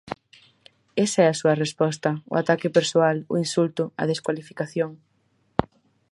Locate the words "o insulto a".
3.33-4.03